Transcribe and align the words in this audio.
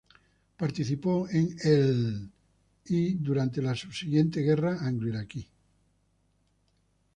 Participó 0.57 1.29
en 1.29 1.55
el 1.63 2.27
y, 2.85 3.13
durante 3.19 3.61
la 3.61 3.75
subsiguiente 3.75 4.39
Guerra 4.41 4.79
anglo-iraquí. 4.81 5.47